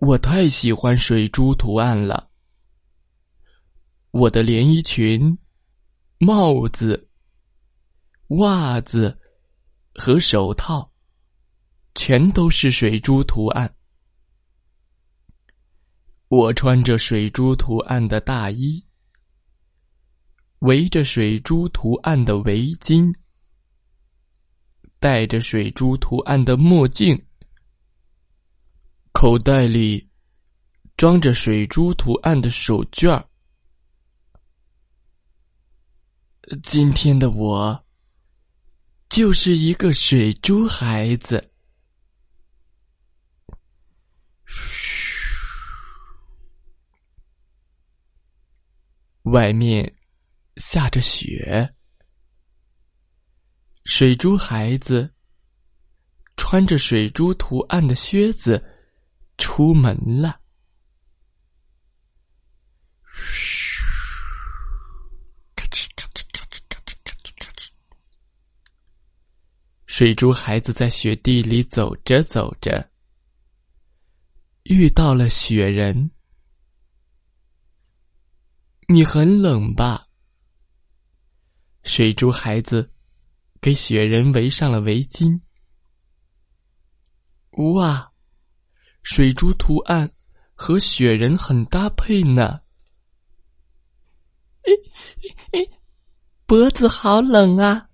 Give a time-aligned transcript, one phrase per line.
[0.00, 2.30] 我太喜欢水珠图案了。
[4.12, 5.38] 我的连衣裙、
[6.16, 7.06] 帽子、
[8.28, 9.20] 袜子
[9.94, 10.90] 和手套，
[11.94, 13.74] 全都是水珠图案。
[16.28, 18.82] 我穿着水珠图案的大衣，
[20.60, 23.14] 围着水珠图案的围巾，
[24.98, 27.22] 戴着水珠图案的墨镜。
[29.20, 30.08] 口袋里
[30.96, 33.22] 装着水珠图案的手绢儿。
[36.62, 37.84] 今天的我
[39.10, 41.52] 就是一个水珠孩子。
[44.46, 45.36] 嘘，
[49.24, 49.94] 外面
[50.56, 51.74] 下着雪，
[53.84, 55.12] 水珠孩子
[56.38, 58.64] 穿着水珠图案的靴子。
[59.40, 60.40] 出门了，
[63.04, 63.82] 嘘，
[65.56, 67.70] 咔哧咔哧咔哧咔哧咔哧咔哧。
[69.86, 72.90] 水珠孩子在雪地里走着走着，
[74.64, 76.10] 遇到了雪人。
[78.88, 80.06] 你很冷吧？
[81.82, 82.92] 水珠孩子
[83.60, 85.40] 给雪人围上了围巾。
[87.52, 88.09] 哇！
[89.02, 90.10] 水珠图案
[90.54, 92.60] 和雪人很搭配呢。
[96.46, 97.88] 脖子好冷啊！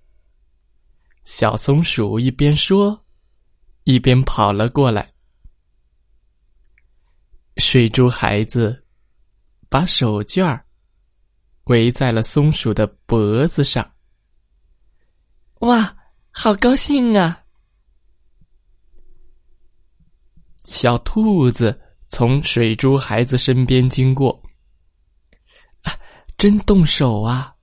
[1.25, 3.05] 小松鼠一边说，
[3.85, 5.13] 一边跑了过来。
[7.57, 8.85] 水珠孩子
[9.69, 10.65] 把手绢儿
[11.65, 13.91] 围在了松鼠的脖子上。
[15.61, 15.97] 哇，
[16.31, 17.46] 好高兴啊！
[20.67, 24.43] 小兔子从水珠孩子身边经过，
[25.83, 25.95] 啊，
[26.37, 27.55] 真动手啊！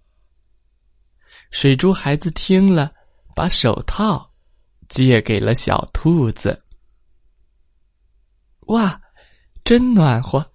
[1.52, 2.94] 水珠孩子听了，
[3.36, 4.34] 把手套
[4.88, 6.58] 借给了小兔子。
[8.68, 9.00] 哇，
[9.66, 10.54] 真暖和！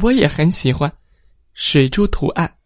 [0.00, 0.90] 我也很喜欢
[1.52, 2.56] 水珠图案。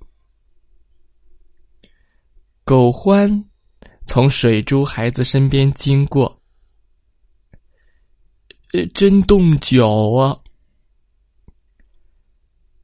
[2.62, 3.44] 狗欢
[4.06, 6.40] 从水珠孩子身边经过。
[8.94, 10.40] 真冻脚啊！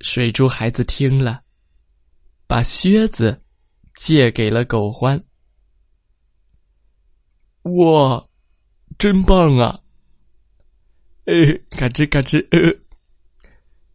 [0.00, 1.42] 水珠孩子听了，
[2.46, 3.42] 把靴子
[3.94, 5.24] 借给了狗欢。
[7.62, 8.28] 哇，
[8.98, 9.80] 真棒啊！
[11.24, 12.70] 哎，嘎吱嘎吱，呃，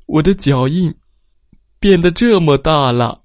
[0.07, 0.93] 我的脚印
[1.79, 3.23] 变得这么大了。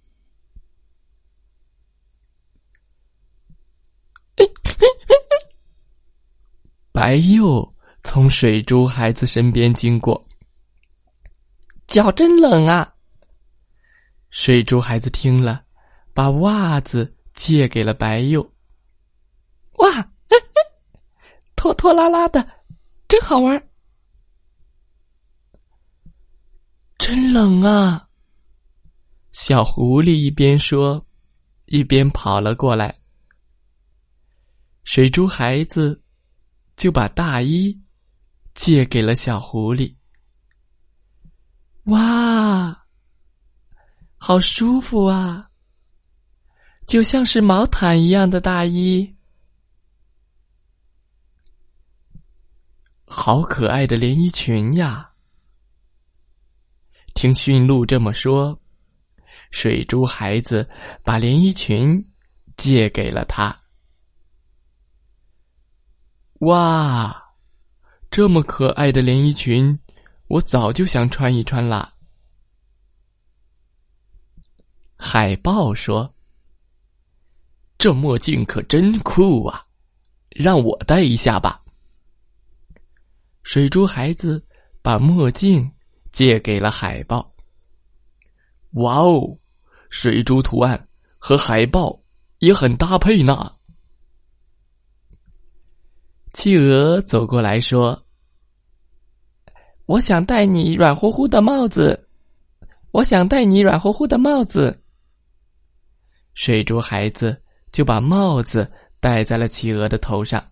[6.92, 7.74] 白鼬。
[8.04, 10.24] 从水珠孩子身边经过，
[11.86, 12.94] 脚真冷啊！
[14.30, 15.64] 水珠孩子听了，
[16.14, 18.46] 把袜子借给了白鼬。
[19.78, 20.10] 哇，
[21.56, 22.46] 拖拖拉拉的，
[23.08, 23.68] 真好玩。
[26.98, 28.08] 真冷啊！
[29.32, 31.06] 小狐狸一边说，
[31.66, 32.98] 一边跑了过来。
[34.84, 36.02] 水珠孩子
[36.76, 37.78] 就把大衣。
[38.58, 39.94] 借给了小狐狸。
[41.84, 42.86] 哇，
[44.16, 45.48] 好舒服啊！
[46.84, 49.14] 就像是毛毯一样的大衣，
[53.04, 55.12] 好可爱的连衣裙呀！
[57.14, 58.60] 听驯鹿这么说，
[59.52, 60.68] 水珠孩子
[61.04, 62.04] 把连衣裙
[62.56, 63.56] 借给了他。
[66.40, 67.27] 哇！
[68.10, 69.78] 这么可爱的连衣裙，
[70.28, 71.92] 我早就想穿一穿啦。
[74.96, 76.12] 海豹说
[77.78, 79.64] ：“这墨镜可真酷啊，
[80.30, 81.62] 让我戴一下吧。”
[83.44, 84.44] 水珠孩子
[84.82, 85.70] 把墨镜
[86.10, 87.32] 借给了海豹。
[88.72, 89.38] 哇哦，
[89.90, 90.88] 水珠图案
[91.18, 92.02] 和海豹
[92.38, 93.57] 也很搭配呢。
[96.34, 98.00] 企鹅走过来说
[99.86, 102.08] ：“我想戴你软乎乎的帽子，
[102.90, 104.82] 我想戴你软乎乎的帽子。”
[106.34, 107.42] 水珠孩子
[107.72, 108.70] 就把帽子
[109.00, 110.44] 戴在了企鹅的头上。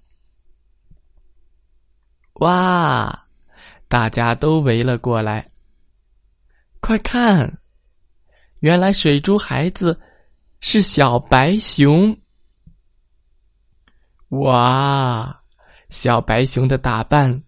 [2.34, 3.22] 哇！
[3.88, 5.49] 大家都围了过来，
[6.81, 7.61] 快看，
[8.58, 9.96] 原来水珠孩子
[10.58, 12.19] 是小白熊。
[14.31, 15.40] 哇！
[15.96, 17.43] 小白熊的打扮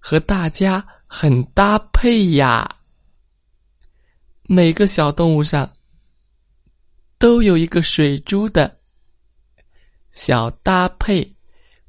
[0.00, 2.68] 和大家很搭配呀。
[4.42, 5.70] 每个小动物上
[7.18, 8.80] 都有一个水珠的
[10.10, 11.32] 小搭配，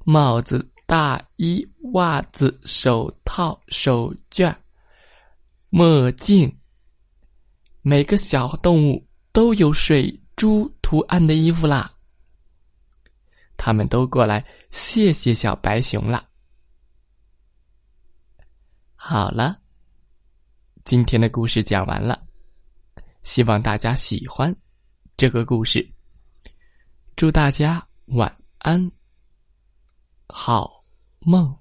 [0.05, 4.55] 帽子、大衣、袜子、手套、手绢、
[5.69, 6.55] 墨镜。
[7.81, 11.91] 每个小动物都有水珠图案的衣服啦。
[13.59, 16.25] 他们都过来，谢谢小白熊了。
[18.95, 19.59] 好了，
[20.85, 22.25] 今天的故事讲完了，
[23.21, 24.55] 希望大家喜欢
[25.17, 25.85] 这个故事。
[27.17, 28.89] 祝大家晚安，
[30.29, 30.81] 好
[31.19, 31.58] 梦。